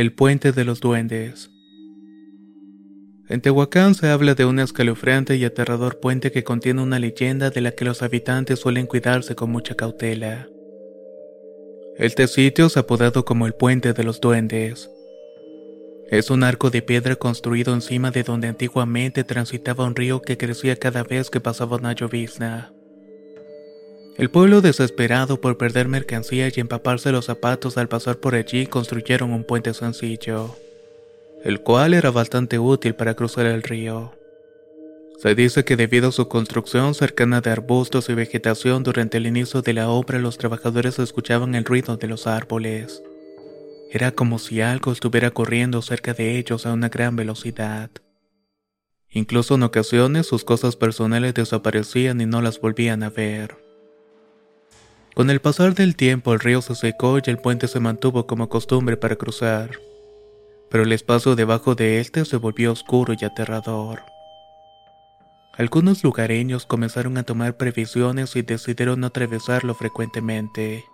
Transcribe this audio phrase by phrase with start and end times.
[0.00, 1.50] El puente de los duendes.
[3.28, 7.60] En Tehuacán se habla de un escalofriante y aterrador puente que contiene una leyenda de
[7.60, 10.48] la que los habitantes suelen cuidarse con mucha cautela.
[11.98, 14.90] Este sitio es apodado como el Puente de los Duendes.
[16.08, 20.76] Es un arco de piedra construido encima de donde antiguamente transitaba un río que crecía
[20.76, 22.72] cada vez que pasaba una llovizna.
[24.20, 29.32] El pueblo desesperado por perder mercancía y empaparse los zapatos al pasar por allí construyeron
[29.32, 30.54] un puente sencillo,
[31.42, 34.12] el cual era bastante útil para cruzar el río.
[35.16, 39.62] Se dice que debido a su construcción cercana de arbustos y vegetación durante el inicio
[39.62, 43.02] de la obra los trabajadores escuchaban el ruido de los árboles.
[43.90, 47.88] Era como si algo estuviera corriendo cerca de ellos a una gran velocidad.
[49.08, 53.69] Incluso en ocasiones sus cosas personales desaparecían y no las volvían a ver.
[55.14, 58.48] Con el pasar del tiempo el río se secó y el puente se mantuvo como
[58.48, 59.70] costumbre para cruzar,
[60.70, 64.02] pero el espacio debajo de este se volvió oscuro y aterrador.
[65.58, 70.84] Algunos lugareños comenzaron a tomar previsiones y decidieron no atravesarlo frecuentemente,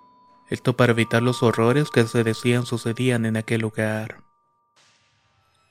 [0.49, 4.23] esto para evitar los horrores que se decían sucedían en aquel lugar.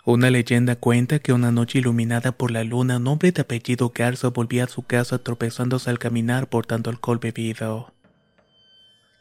[0.05, 4.27] Una leyenda cuenta que una noche iluminada por la luna un hombre de apellido Garza
[4.27, 7.94] volvía a su casa tropezándose al caminar por tanto alcohol bebido.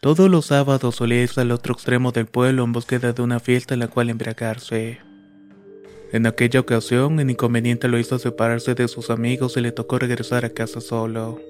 [0.04, 3.72] Todos los sábados solía irse al otro extremo del pueblo en búsqueda de una fiesta
[3.72, 4.98] en la cual embriagarse.
[6.12, 10.44] En aquella ocasión, el inconveniente lo hizo separarse de sus amigos y le tocó regresar
[10.44, 11.40] a casa solo.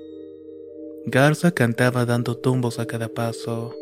[1.04, 3.74] Garza cantaba dando tumbos a cada paso.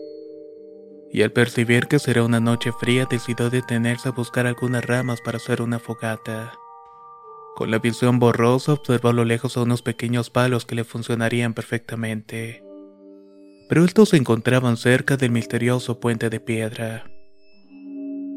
[1.13, 5.37] Y al percibir que sería una noche fría, decidió detenerse a buscar algunas ramas para
[5.37, 6.55] hacer una fogata.
[7.57, 11.53] Con la visión borrosa, observó a lo lejos a unos pequeños palos que le funcionarían
[11.53, 12.72] perfectamente
[13.73, 17.07] pero estos se encontraban cerca del misterioso puente de piedra.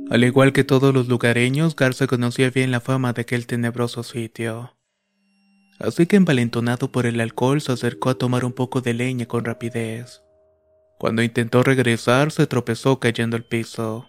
[0.10, 4.78] Al igual que todos los lugareños, Garza conocía bien la fama de aquel tenebroso sitio.
[5.78, 9.44] Así que envalentonado por el alcohol se acercó a tomar un poco de leña con
[9.44, 10.22] rapidez.
[10.98, 14.08] Cuando intentó regresar se tropezó cayendo al piso.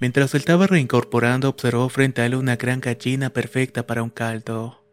[0.00, 4.84] Mientras estaba reincorporando observó frente a él una gran gallina perfecta para un caldo.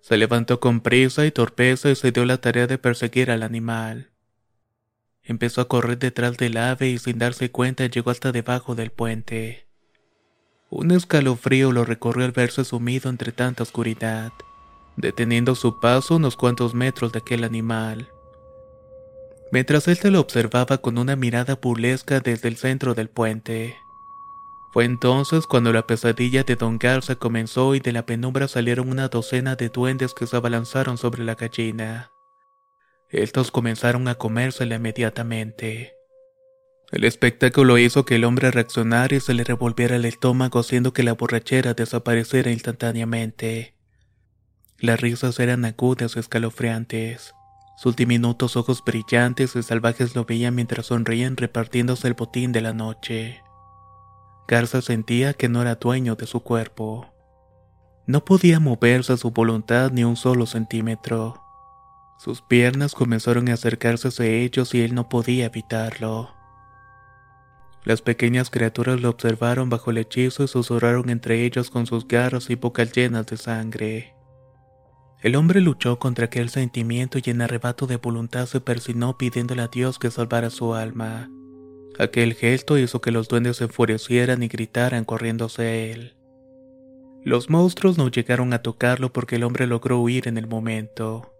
[0.00, 4.13] Se levantó con prisa y torpeza y se dio la tarea de perseguir al animal.
[5.24, 9.66] Empezó a correr detrás del ave y sin darse cuenta llegó hasta debajo del puente.
[10.68, 14.32] Un escalofrío lo recorrió al verse sumido entre tanta oscuridad,
[14.96, 18.08] deteniendo su paso unos cuantos metros de aquel animal.
[19.50, 23.76] Mientras él se lo observaba con una mirada burlesca desde el centro del puente.
[24.72, 29.08] Fue entonces cuando la pesadilla de Don Garza comenzó y de la penumbra salieron una
[29.08, 32.10] docena de duendes que se abalanzaron sobre la gallina.
[33.10, 35.94] Estos comenzaron a comérsela inmediatamente.
[36.90, 41.02] El espectáculo hizo que el hombre reaccionara y se le revolviera el estómago haciendo que
[41.02, 43.74] la borrachera desapareciera instantáneamente.
[44.78, 47.34] Las risas eran agudas y escalofriantes.
[47.76, 52.72] Sus diminutos ojos brillantes y salvajes lo veían mientras sonreían repartiéndose el botín de la
[52.72, 53.42] noche.
[54.46, 57.10] Garza sentía que no era dueño de su cuerpo.
[58.06, 61.43] No podía moverse a su voluntad ni un solo centímetro.
[62.18, 66.30] Sus piernas comenzaron a acercarse hacia ellos y él no podía evitarlo.
[67.84, 72.48] Las pequeñas criaturas lo observaron bajo el hechizo y susurraron entre ellos con sus garras
[72.48, 74.14] y bocas llenas de sangre.
[75.20, 79.68] El hombre luchó contra aquel sentimiento y en arrebato de voluntad se persinó pidiéndole a
[79.68, 81.30] Dios que salvara su alma.
[81.98, 86.14] Aquel gesto hizo que los duendes se enfurecieran y gritaran corriéndose a él.
[87.22, 91.33] Los monstruos no llegaron a tocarlo porque el hombre logró huir en el momento.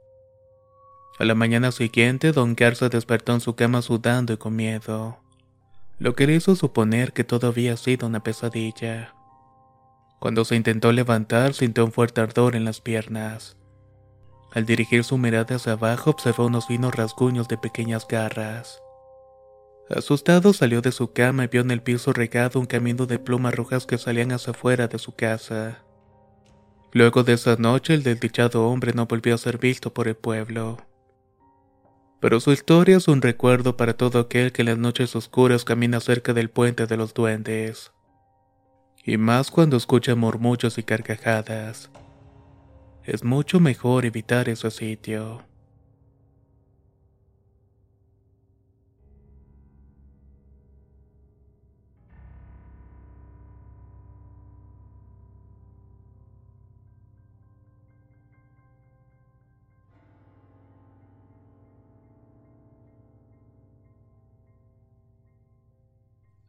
[1.18, 5.18] A la mañana siguiente, Don Garza despertó en su cama sudando y con miedo,
[5.98, 9.14] lo que le hizo suponer que todo había sido una pesadilla.
[10.18, 13.56] Cuando se intentó levantar, sintió un fuerte ardor en las piernas.
[14.52, 18.80] Al dirigir su mirada hacia abajo, observó unos finos rasguños de pequeñas garras.
[19.90, 23.54] Asustado salió de su cama y vio en el piso regado un camino de plumas
[23.54, 25.84] rojas que salían hacia afuera de su casa.
[26.92, 30.78] Luego de esa noche el desdichado hombre no volvió a ser visto por el pueblo.
[32.24, 36.00] Pero su historia es un recuerdo para todo aquel que en las noches oscuras camina
[36.00, 37.92] cerca del puente de los duendes.
[39.04, 41.90] Y más cuando escucha murmullos y carcajadas.
[43.02, 45.42] Es mucho mejor evitar ese sitio.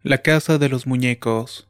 [0.07, 1.67] La Casa de los Muñecos.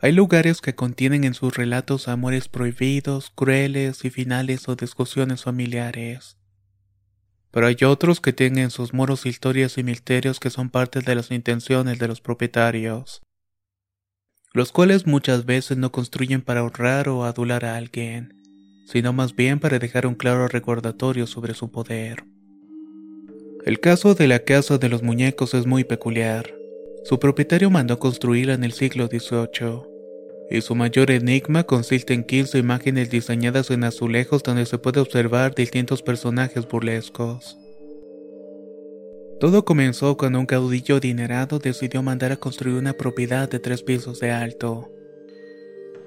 [0.00, 6.38] Hay lugares que contienen en sus relatos amores prohibidos, crueles y finales o discusiones familiares.
[7.50, 11.14] Pero hay otros que tienen en sus muros historias y misterios que son parte de
[11.14, 13.20] las intenciones de los propietarios,
[14.54, 18.32] los cuales muchas veces no construyen para honrar o adular a alguien,
[18.86, 22.24] sino más bien para dejar un claro recordatorio sobre su poder.
[23.66, 26.57] El caso de la Casa de los Muñecos es muy peculiar.
[27.08, 29.80] Su propietario mandó construirla en el siglo XVIII,
[30.50, 35.54] y su mayor enigma consiste en 15 imágenes diseñadas en azulejos donde se puede observar
[35.54, 37.56] distintos personajes burlescos.
[39.40, 44.20] Todo comenzó cuando un caudillo adinerado decidió mandar a construir una propiedad de tres pisos
[44.20, 44.92] de alto.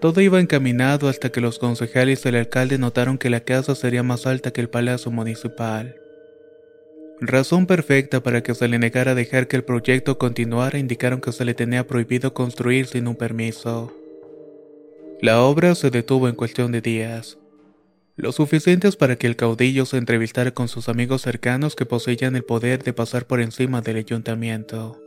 [0.02, 4.04] Todo iba encaminado hasta que los concejales y el alcalde notaron que la casa sería
[4.04, 6.01] más alta que el palacio municipal.
[7.24, 11.46] Razón perfecta para que se le negara dejar que el proyecto continuara indicaron que se
[11.46, 13.94] le tenía prohibido construir sin un permiso.
[15.22, 17.38] La obra se detuvo en cuestión de días,
[18.16, 22.44] lo suficientes para que el caudillo se entrevistara con sus amigos cercanos que poseían el
[22.44, 25.00] poder de pasar por encima del ayuntamiento.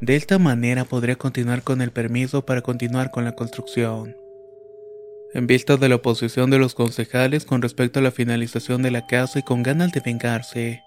[0.00, 4.16] De esta manera podría continuar con el permiso para continuar con la construcción.
[5.34, 9.06] En vista de la oposición de los concejales con respecto a la finalización de la
[9.06, 10.82] casa y con ganas de vengarse,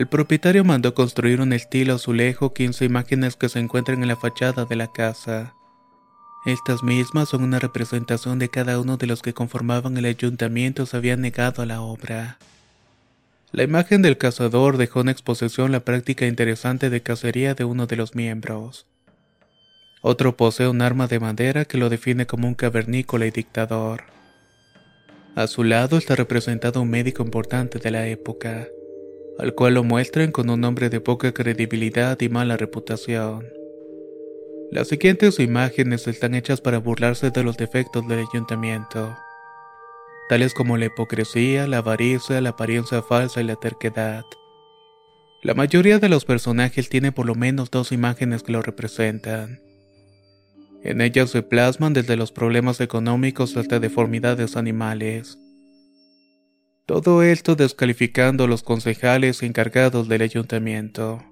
[0.00, 4.64] el propietario mandó construir un estilo azulejo 15 imágenes que se encuentran en la fachada
[4.64, 5.52] de la casa.
[6.46, 10.96] Estas mismas son una representación de cada uno de los que conformaban el ayuntamiento se
[10.96, 12.38] habían negado a la obra.
[13.52, 17.96] La imagen del cazador dejó en exposición la práctica interesante de cacería de uno de
[17.96, 18.86] los miembros.
[20.00, 24.04] Otro posee un arma de madera que lo define como un cavernícola y dictador.
[25.34, 28.66] A su lado está representado un médico importante de la época
[29.40, 33.46] al cual lo muestran con un hombre de poca credibilidad y mala reputación.
[34.70, 39.16] Las siguientes imágenes están hechas para burlarse de los defectos del ayuntamiento,
[40.28, 44.24] tales como la hipocresía, la avaricia, la apariencia falsa y la terquedad.
[45.42, 49.62] La mayoría de los personajes tienen por lo menos dos imágenes que lo representan.
[50.84, 55.38] En ellas se plasman desde los problemas económicos hasta deformidades animales.
[56.92, 61.22] Todo esto descalificando a los concejales encargados del ayuntamiento.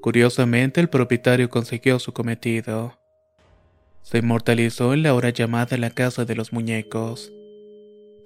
[0.00, 3.00] Curiosamente, el propietario consiguió su cometido.
[4.02, 7.32] Se inmortalizó en la hora llamada la Casa de los Muñecos.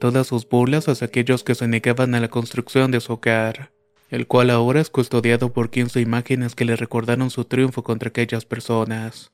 [0.00, 3.72] Todas sus burlas hacia aquellos que se negaban a la construcción de su hogar,
[4.10, 8.44] el cual ahora es custodiado por 15 imágenes que le recordaron su triunfo contra aquellas
[8.44, 9.31] personas.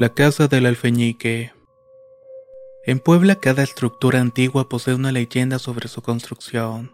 [0.00, 1.52] La Casa del Alfeñique.
[2.86, 6.92] En Puebla cada estructura antigua posee una leyenda sobre su construcción.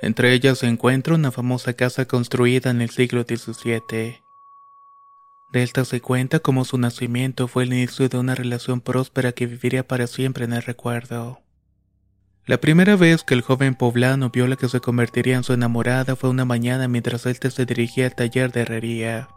[0.00, 4.22] Entre ellas se encuentra una famosa casa construida en el siglo XVII.
[5.52, 9.44] De esta se cuenta como su nacimiento fue el inicio de una relación próspera que
[9.44, 11.42] viviría para siempre en el recuerdo.
[12.46, 16.16] La primera vez que el joven poblano vio la que se convertiría en su enamorada
[16.16, 19.28] fue una mañana mientras él se dirigía al taller de herrería.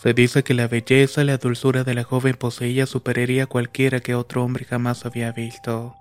[0.00, 4.14] Se dice que la belleza y la dulzura de la joven poseía superaría cualquiera que
[4.14, 5.96] otro hombre jamás había visto.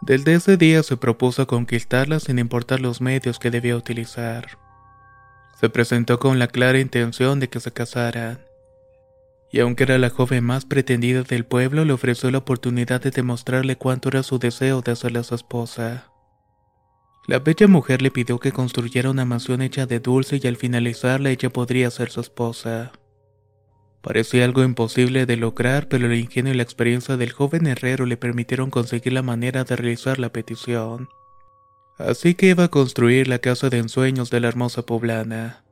[0.00, 4.58] Desde ese día se propuso conquistarla sin importar los medios que debía utilizar.
[5.60, 8.38] Se presentó con la clara intención de que se casaran.
[9.52, 13.76] Y aunque era la joven más pretendida del pueblo, le ofreció la oportunidad de demostrarle
[13.76, 16.10] cuánto era su deseo de hacerla su esposa.
[17.26, 21.30] La bella mujer le pidió que construyera una mansión hecha de dulce y al finalizarla
[21.30, 22.92] ella podría ser su esposa.
[24.02, 28.18] Parecía algo imposible de lograr, pero el ingenio y la experiencia del joven herrero le
[28.18, 31.08] permitieron conseguir la manera de realizar la petición.
[31.96, 35.64] Así que iba a construir la casa de ensueños de la hermosa poblana.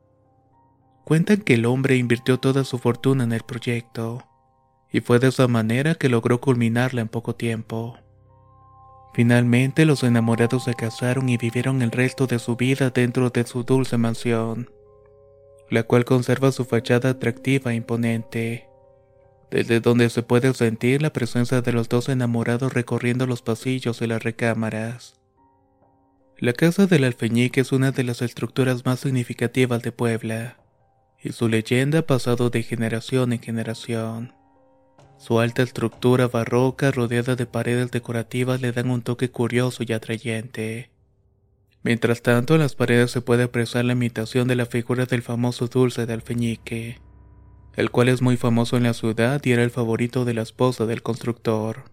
[1.05, 4.23] Cuentan que el hombre invirtió toda su fortuna en el proyecto,
[4.91, 7.99] y fue de esa manera que logró culminarla en poco tiempo.
[9.13, 13.63] Finalmente los enamorados se casaron y vivieron el resto de su vida dentro de su
[13.63, 14.69] dulce mansión
[15.73, 18.67] la cual conserva su fachada atractiva e imponente,
[19.49, 24.07] desde donde se puede sentir la presencia de los dos enamorados recorriendo los pasillos y
[24.07, 25.19] las recámaras.
[26.37, 30.57] La casa del alfeñique es una de las estructuras más significativas de Puebla,
[31.23, 34.33] y su leyenda ha pasado de generación en generación.
[35.23, 40.91] Su alta estructura barroca rodeada de paredes decorativas le dan un toque curioso y atrayente.
[41.81, 45.67] Mientras tanto, en las paredes se puede apreciar la imitación de la figura del famoso
[45.67, 46.99] dulce de alfeñique,
[47.77, 50.85] el cual es muy famoso en la ciudad y era el favorito de la esposa
[50.85, 51.92] del constructor.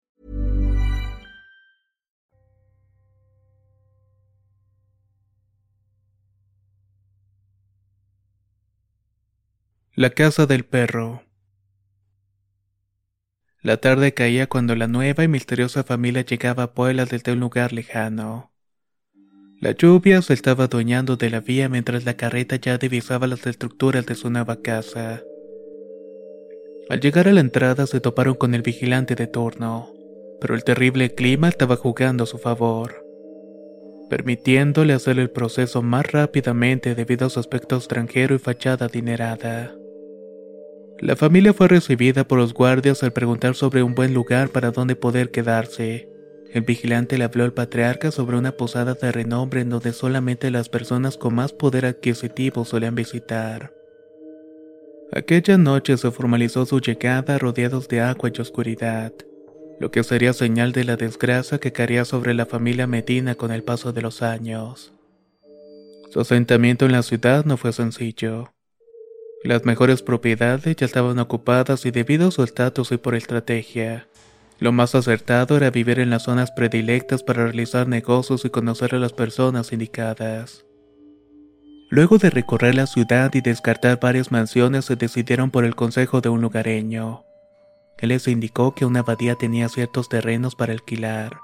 [10.01, 11.21] La casa del perro.
[13.61, 17.71] La tarde caía cuando la nueva y misteriosa familia llegaba a Puebla desde un lugar
[17.71, 18.51] lejano.
[19.59, 24.07] La lluvia se estaba adueñando de la vía mientras la carreta ya divisaba las estructuras
[24.07, 25.21] de su nueva casa.
[26.89, 29.93] Al llegar a la entrada se toparon con el vigilante de turno,
[30.39, 33.05] pero el terrible clima estaba jugando a su favor,
[34.09, 39.75] permitiéndole hacer el proceso más rápidamente debido a su aspecto extranjero y fachada adinerada.
[41.01, 44.95] La familia fue recibida por los guardias al preguntar sobre un buen lugar para donde
[44.95, 46.07] poder quedarse.
[46.53, 50.69] El vigilante le habló al patriarca sobre una posada de renombre en donde solamente las
[50.69, 53.73] personas con más poder adquisitivo solían visitar.
[55.11, 59.11] Aquella noche se formalizó su llegada rodeados de agua y oscuridad,
[59.79, 63.63] lo que sería señal de la desgracia que caería sobre la familia Medina con el
[63.63, 64.93] paso de los años.
[66.11, 68.53] Su asentamiento en la ciudad no fue sencillo.
[69.43, 74.07] Las mejores propiedades ya estaban ocupadas y debido a su estatus y por estrategia,
[74.59, 78.99] lo más acertado era vivir en las zonas predilectas para realizar negocios y conocer a
[78.99, 80.63] las personas indicadas.
[81.89, 86.29] Luego de recorrer la ciudad y descartar varias mansiones, se decidieron por el consejo de
[86.29, 87.23] un lugareño.
[87.97, 91.39] Él les indicó que una abadía tenía ciertos terrenos para alquilar.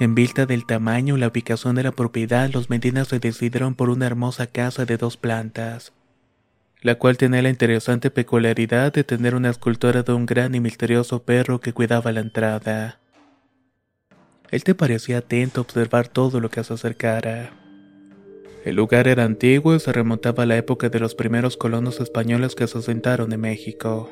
[0.00, 3.90] En vista del tamaño y la ubicación de la propiedad, los Medinas se decidieron por
[3.90, 5.92] una hermosa casa de dos plantas
[6.82, 11.22] la cual tenía la interesante peculiaridad de tener una escultura de un gran y misterioso
[11.22, 12.98] perro que cuidaba la entrada.
[14.50, 17.52] Él te parecía atento a observar todo lo que se acercara.
[18.64, 22.54] El lugar era antiguo y se remontaba a la época de los primeros colonos españoles
[22.54, 24.10] que se asentaron en México.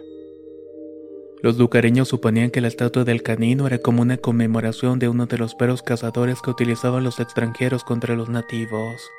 [1.42, 5.38] Los lugareños suponían que la estatua del canino era como una conmemoración de uno de
[5.38, 9.10] los perros cazadores que utilizaban los extranjeros contra los nativos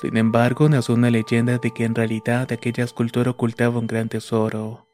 [0.00, 4.86] Sin embargo, nació una leyenda de que en realidad aquella escultura ocultaba un gran tesoro,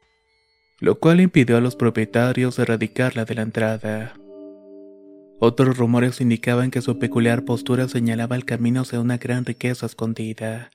[0.78, 4.14] lo cual impidió a los propietarios erradicarla de la entrada.
[5.38, 10.70] Otros rumores indicaban que su peculiar postura señalaba el camino hacia una gran riqueza escondida,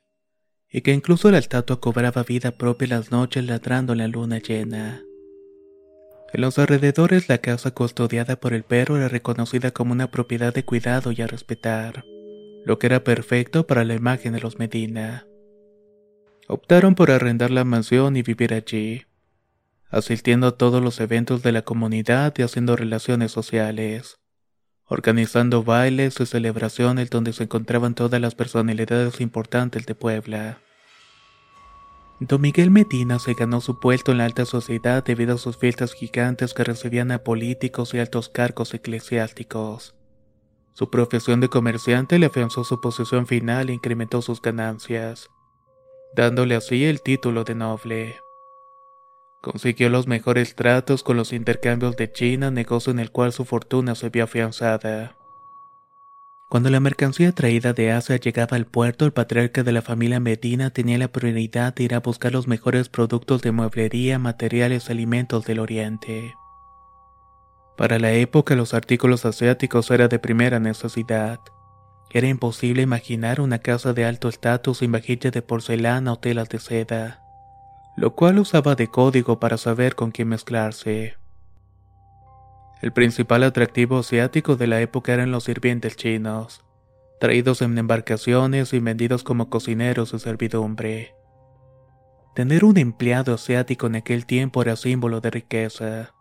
[0.71, 5.03] y que incluso la estatua cobraba vida propia las noches ladrando en la luna llena.
[6.33, 10.65] En los alrededores la casa custodiada por el perro era reconocida como una propiedad de
[10.65, 12.03] cuidado y a respetar,
[12.65, 15.27] lo que era perfecto para la imagen de los Medina.
[16.47, 19.05] Optaron por arrendar la mansión y vivir allí,
[19.89, 24.17] asistiendo a todos los eventos de la comunidad y haciendo relaciones sociales,
[24.85, 30.59] organizando bailes y celebraciones donde se encontraban todas las personalidades importantes de Puebla.
[32.19, 35.93] Don Miguel Medina se ganó su puesto en la alta sociedad debido a sus fiestas
[35.93, 39.94] gigantes que recibían a políticos y altos cargos eclesiásticos.
[40.75, 45.29] Su profesión de comerciante le afianzó su posición final e incrementó sus ganancias,
[46.13, 48.19] dándole así el título de noble.
[49.41, 53.95] Consiguió los mejores tratos con los intercambios de China, negocio en el cual su fortuna
[53.95, 55.15] se vio afianzada.
[56.49, 60.71] Cuando la mercancía traída de Asia llegaba al puerto, el patriarca de la familia Medina
[60.71, 65.45] tenía la prioridad de ir a buscar los mejores productos de mueblería, materiales y alimentos
[65.45, 66.35] del Oriente.
[67.77, 71.39] Para la época los artículos asiáticos eran de primera necesidad.
[72.11, 76.59] Era imposible imaginar una casa de alto estatus sin vajilla de porcelana o telas de
[76.59, 77.21] seda,
[77.97, 81.17] lo cual usaba de código para saber con quién mezclarse.
[82.81, 86.63] El principal atractivo asiático de la época eran los sirvientes chinos,
[87.19, 91.15] traídos en embarcaciones y vendidos como cocineros de servidumbre.
[92.35, 96.14] Tener un empleado asiático en aquel tiempo era símbolo de riqueza.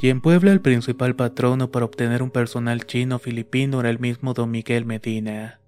[0.00, 4.32] Y en Puebla el principal patrono para obtener un personal chino filipino era el mismo
[4.32, 5.60] don Miguel Medina,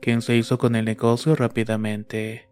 [0.00, 2.48] quien se hizo con el negocio rápidamente,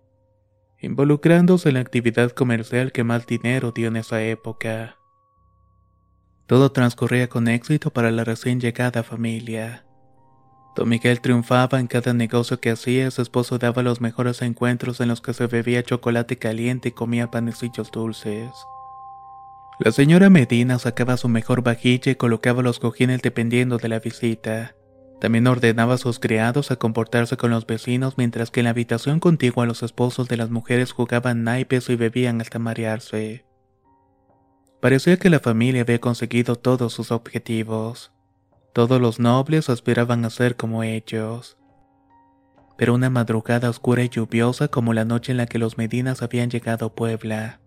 [0.81, 4.97] involucrándose en la actividad comercial que más dinero dio en esa época.
[6.47, 9.85] Todo transcurría con éxito para la recién llegada familia.
[10.75, 15.09] Don Miguel triunfaba en cada negocio que hacía, su esposo daba los mejores encuentros en
[15.09, 18.51] los que se bebía chocolate caliente y comía panecillos dulces.
[19.79, 24.75] La señora Medina sacaba su mejor vajilla y colocaba los cojines dependiendo de la visita.
[25.21, 29.21] También ordenaba a sus criados a comportarse con los vecinos mientras que en la habitación
[29.21, 33.45] contigua los esposos de las mujeres jugaban naipes y bebían hasta marearse.
[34.81, 38.13] Parecía que la familia había conseguido todos sus objetivos.
[38.73, 41.59] Todos los nobles aspiraban a ser como ellos.
[42.79, 46.51] Pero una madrugada oscura y lluviosa como la noche en la que los Medinas habían
[46.51, 47.61] llegado a Puebla.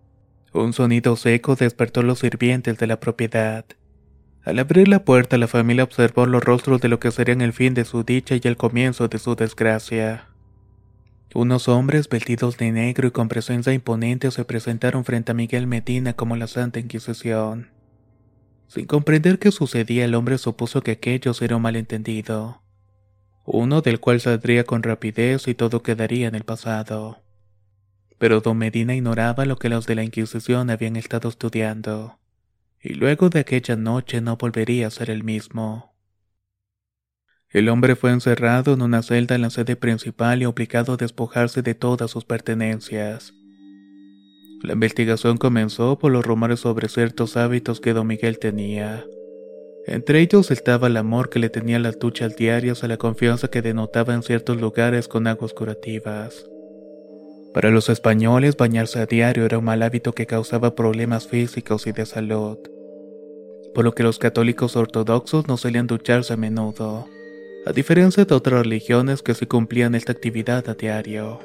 [0.52, 3.64] Un sonido seco despertó a los sirvientes de la propiedad.
[4.42, 7.74] Al abrir la puerta la familia observó los rostros de lo que serían el fin
[7.74, 10.26] de su dicha y el comienzo de su desgracia.
[11.34, 16.14] Unos hombres vestidos de negro y con presencia imponente se presentaron frente a Miguel Medina
[16.14, 17.70] como la Santa Inquisición.
[18.66, 22.62] Sin comprender qué sucedía, el hombre supuso que aquello era un malentendido,
[23.44, 27.22] uno del cual saldría con rapidez y todo quedaría en el pasado.
[28.20, 32.18] Pero don Medina ignoraba lo que los de la Inquisición habían estado estudiando,
[32.78, 35.96] y luego de aquella noche no volvería a ser el mismo.
[37.48, 41.62] El hombre fue encerrado en una celda en la sede principal y obligado a despojarse
[41.62, 43.32] de todas sus pertenencias.
[44.62, 49.02] La investigación comenzó por los rumores sobre ciertos hábitos que don Miguel tenía.
[49.86, 53.48] Entre ellos estaba el amor que le tenía a las duchas diarias a la confianza
[53.48, 56.50] que denotaba en ciertos lugares con aguas curativas.
[57.54, 61.92] Para los españoles, bañarse a diario era un mal hábito que causaba problemas físicos y
[61.92, 62.58] de salud,
[63.74, 67.08] por lo que los católicos ortodoxos no solían ducharse a menudo
[67.66, 71.40] a diferencia de otras religiones que sí cumplían esta actividad a diario.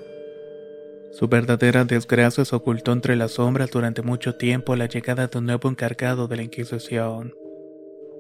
[1.12, 5.46] Su verdadera desgracia se ocultó entre las sombras durante mucho tiempo la llegada de un
[5.46, 7.34] nuevo encargado de la Inquisición,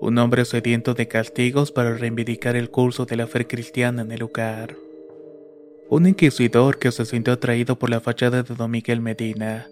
[0.01, 4.19] un hombre sediento de castigos para reivindicar el curso de la fe cristiana en el
[4.19, 4.75] lugar.
[5.89, 9.67] Un inquisidor que se sintió atraído por la fachada de don Miguel Medina,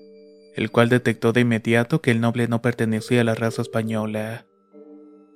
[0.56, 4.45] el cual detectó de inmediato que el noble no pertenecía a la raza española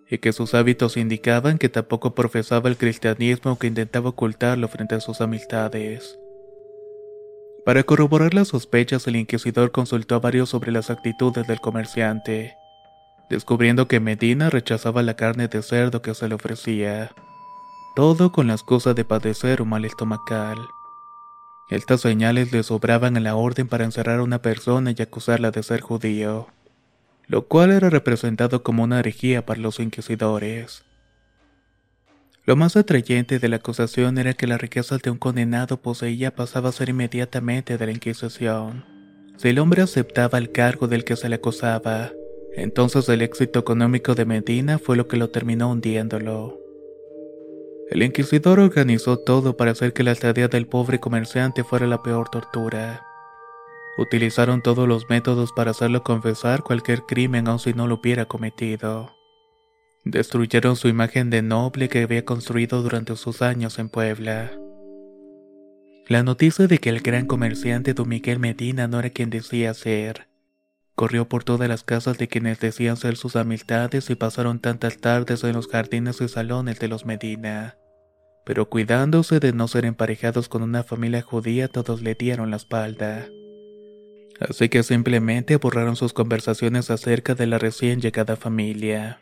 [0.10, 5.00] y que sus hábitos indicaban que tampoco profesaba el cristianismo que intentaba ocultarlo frente a
[5.00, 6.18] sus amistades.
[7.66, 12.56] Para corroborar las sospechas, el inquisidor consultó a varios sobre las actitudes del comerciante,
[13.30, 17.12] descubriendo que Medina rechazaba la carne de cerdo que se le ofrecía,
[17.98, 20.58] todo con la excusa de padecer un mal estomacal.
[21.70, 25.64] Estas señales le sobraban en la orden para encerrar a una persona y acusarla de
[25.64, 26.48] ser judío
[27.28, 30.84] lo cual era representado como una herejía para los inquisidores.
[32.46, 36.70] Lo más atrayente de la acusación era que la riqueza de un condenado poseía pasaba
[36.70, 38.86] a ser inmediatamente de la Inquisición.
[39.36, 42.12] Si el hombre aceptaba el cargo del que se le acusaba,
[42.56, 46.67] entonces el éxito económico de Medina fue lo que lo terminó hundiéndolo.
[47.90, 52.30] El inquisidor organizó todo para hacer que la estadía del pobre comerciante fuera la peor
[52.30, 53.06] tortura.
[53.98, 59.16] Utilizaron todos los métodos para hacerlo confesar cualquier crimen aun si no lo hubiera cometido.
[60.04, 64.52] Destruyeron su imagen de noble que había construido durante sus años en Puebla.
[66.08, 70.28] La noticia de que el gran comerciante don Miguel Medina no era quien decía ser,
[70.98, 75.44] corrió por todas las casas de quienes decían ser sus amistades y pasaron tantas tardes
[75.44, 77.78] en los jardines y salones de los Medina.
[78.44, 83.28] Pero cuidándose de no ser emparejados con una familia judía, todos le dieron la espalda.
[84.40, 89.20] Así que simplemente borraron sus conversaciones acerca de la recién llegada familia.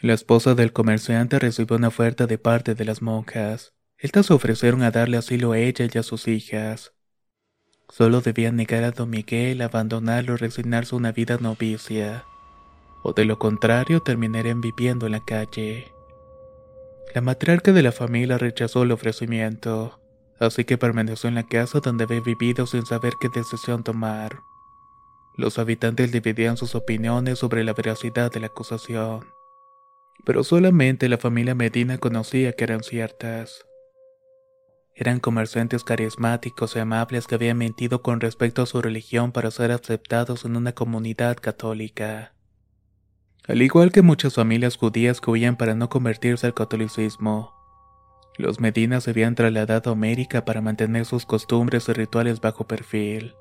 [0.00, 3.74] La esposa del comerciante recibió una oferta de parte de las monjas.
[3.96, 6.97] Estas ofrecieron a darle asilo a ella y a sus hijas.
[7.88, 12.24] Solo debían negar a don Miguel, abandonarlo y resignarse a una vida novicia.
[13.02, 15.92] O de lo contrario terminarían viviendo en la calle.
[17.14, 19.98] La matriarca de la familia rechazó el ofrecimiento,
[20.38, 24.40] así que permaneció en la casa donde había vivido sin saber qué decisión tomar.
[25.36, 29.38] Los habitantes dividían sus opiniones sobre la veracidad de la acusación
[30.24, 33.67] pero solamente la familia Medina conocía que eran ciertas.
[35.00, 39.70] Eran comerciantes carismáticos y amables que habían mentido con respecto a su religión para ser
[39.70, 42.32] aceptados en una comunidad católica.
[43.46, 47.54] Al igual que muchas familias judías que huían para no convertirse al catolicismo,
[48.38, 53.36] los Medinas se habían trasladado a América para mantener sus costumbres y rituales bajo perfil,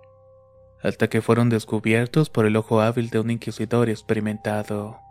[0.83, 5.06] hasta que fueron descubiertos por el ojo hábil de un inquisidor experimentado.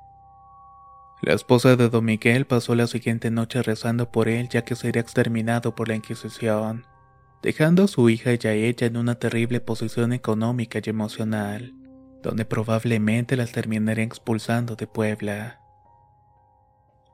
[1.22, 5.00] La esposa de Don Miguel pasó la siguiente noche rezando por él ya que sería
[5.00, 6.85] exterminado por la Inquisición,
[7.42, 11.72] dejando a su hija y a ella en una terrible posición económica y emocional,
[12.22, 15.61] donde probablemente las terminaría expulsando de Puebla.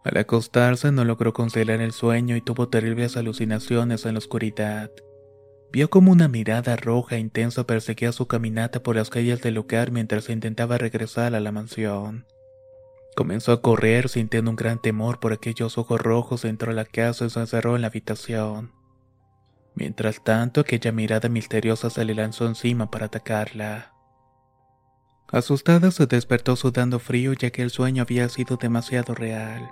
[0.04, 4.90] Al acostarse no logró conciliar el sueño y tuvo terribles alucinaciones en la oscuridad.
[5.70, 9.92] Vio como una mirada roja e intensa perseguía su caminata por las calles del lugar
[9.92, 12.26] mientras intentaba regresar a la mansión.
[13.14, 17.26] Comenzó a correr sintiendo un gran temor por aquellos ojos rojos dentro de la casa
[17.26, 18.72] y se encerró en la habitación.
[19.74, 23.92] Mientras tanto, aquella mirada misteriosa se le lanzó encima para atacarla.
[25.28, 29.70] Asustada se despertó sudando frío ya que el sueño había sido demasiado real.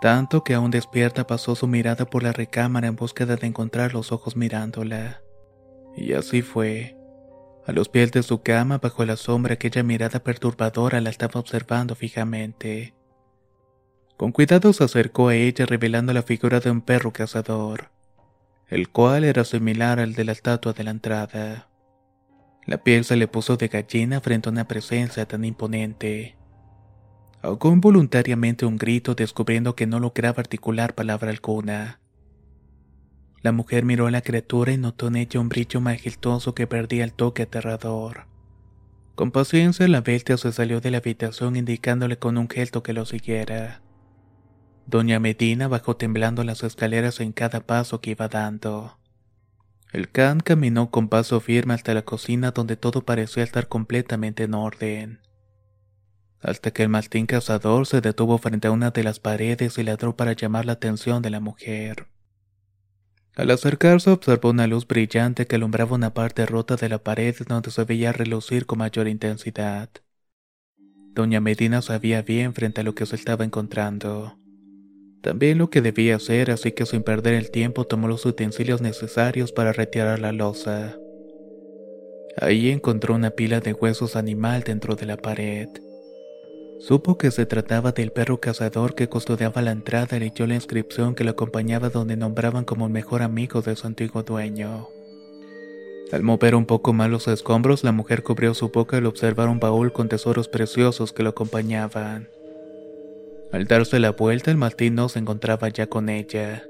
[0.00, 4.12] Tanto que aún despierta pasó su mirada por la recámara en búsqueda de encontrar los
[4.12, 5.20] ojos mirándola.
[5.96, 6.97] Y así fue.
[7.68, 11.94] A los pies de su cama, bajo la sombra, aquella mirada perturbadora la estaba observando
[11.94, 12.94] fijamente.
[14.16, 17.90] Con cuidado se acercó a ella revelando la figura de un perro cazador,
[18.68, 21.68] el cual era similar al de la estatua de la entrada.
[22.64, 26.38] La piel se le puso de gallina frente a una presencia tan imponente.
[27.42, 32.00] Ahogó involuntariamente un grito descubriendo que no lograba articular palabra alguna.
[33.42, 37.04] La mujer miró a la criatura y notó en ella un brillo majestuoso que perdía
[37.04, 38.26] el toque aterrador.
[39.14, 43.04] Con paciencia la bestia se salió de la habitación indicándole con un gesto que lo
[43.04, 43.82] siguiera.
[44.86, 48.98] Doña Medina bajó temblando las escaleras en cada paso que iba dando.
[49.92, 54.54] El can caminó con paso firme hasta la cocina donde todo parecía estar completamente en
[54.54, 55.20] orden.
[56.40, 60.16] Hasta que el maltín cazador se detuvo frente a una de las paredes y ladró
[60.16, 62.06] para llamar la atención de la mujer.
[63.38, 67.70] Al acercarse observó una luz brillante que alumbraba una parte rota de la pared donde
[67.70, 69.90] se veía relucir con mayor intensidad.
[71.14, 74.36] Doña Medina sabía bien frente a lo que se estaba encontrando.
[75.22, 79.52] También lo que debía hacer, así que sin perder el tiempo tomó los utensilios necesarios
[79.52, 80.96] para retirar la losa.
[82.40, 85.68] Ahí encontró una pila de huesos animal dentro de la pared.
[86.80, 91.16] Supo que se trataba del perro cazador que custodiaba la entrada y leyó la inscripción
[91.16, 94.88] que lo acompañaba donde nombraban como mejor amigo de su antiguo dueño.
[96.12, 99.58] Al mover un poco más los escombros, la mujer cubrió su boca al observar un
[99.58, 102.28] baúl con tesoros preciosos que lo acompañaban.
[103.52, 106.64] Al darse la vuelta, el Martín no se encontraba ya con ella,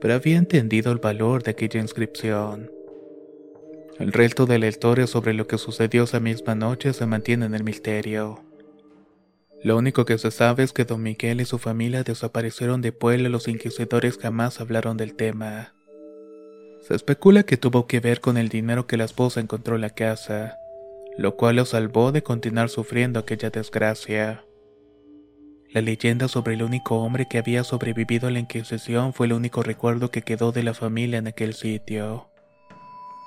[0.00, 2.70] pero había entendido el valor de aquella inscripción.
[3.98, 7.54] El resto de la historia sobre lo que sucedió esa misma noche se mantiene en
[7.54, 8.40] el misterio.
[9.64, 13.28] Lo único que se sabe es que don Miguel y su familia desaparecieron de Puebla
[13.28, 15.74] y los inquisidores jamás hablaron del tema.
[16.80, 19.90] Se especula que tuvo que ver con el dinero que la esposa encontró en la
[19.90, 20.56] casa,
[21.16, 24.44] lo cual lo salvó de continuar sufriendo aquella desgracia.
[25.70, 29.62] La leyenda sobre el único hombre que había sobrevivido a la Inquisición fue el único
[29.62, 32.28] recuerdo que quedó de la familia en aquel sitio.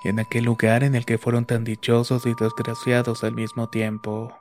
[0.03, 4.37] Y en aquel lugar en el que fueron tan dichosos y desgraciados al mismo tiempo.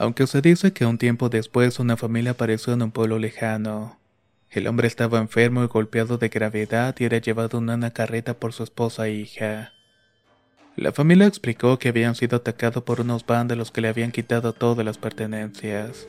[0.00, 3.98] Aunque se dice que un tiempo después una familia apareció en un pueblo lejano.
[4.48, 8.54] El hombre estaba enfermo y golpeado de gravedad y era llevado en una carreta por
[8.54, 9.74] su esposa e hija.
[10.74, 14.86] La familia explicó que habían sido atacados por unos vándalos que le habían quitado todas
[14.86, 16.08] las pertenencias.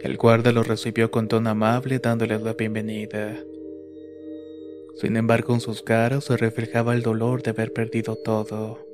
[0.00, 3.34] El guarda los recibió con tono amable dándoles la bienvenida.
[5.00, 8.93] Sin embargo, en sus caras se reflejaba el dolor de haber perdido todo.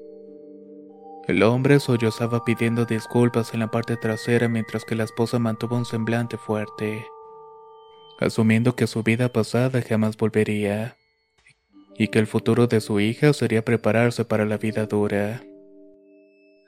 [1.26, 5.84] El hombre sollozaba pidiendo disculpas en la parte trasera mientras que la esposa mantuvo un
[5.84, 7.06] semblante fuerte,
[8.18, 10.96] asumiendo que su vida pasada jamás volvería,
[11.96, 15.42] y que el futuro de su hija sería prepararse para la vida dura.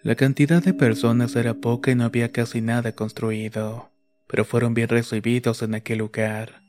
[0.03, 3.93] La cantidad de personas era poca y no había casi nada construido
[4.33, 6.63] pero fueron bien recibidos en aquel lugar,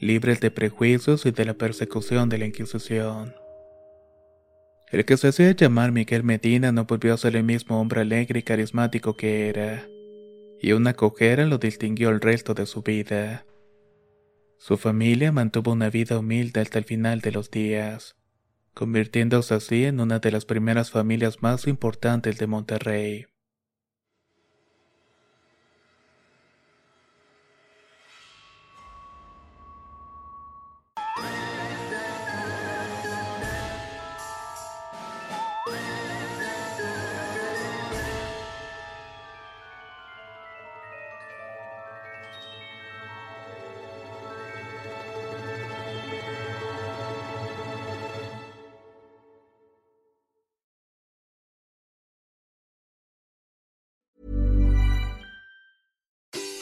[0.00, 3.34] libres de prejuicios y de la persecución de la Inquisición.
[4.90, 8.40] El que se hacía llamar Miguel Medina no volvió a ser el mismo hombre alegre
[8.40, 9.86] y carismático que era,
[10.60, 13.46] y una cojera lo distinguió el resto de su vida.
[14.58, 18.16] Su familia mantuvo una vida humilde hasta el final de los días,
[18.74, 23.26] convirtiéndose así en una de las primeras familias más importantes de Monterrey.